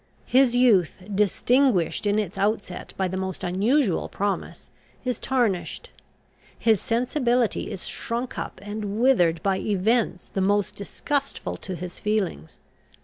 [0.25, 4.71] His youth, distinguished in its outset by the most unusual promise,
[5.05, 5.91] is tarnished.
[6.57, 12.57] His sensibility is shrunk up and withered by events the most disgustful to his feelings.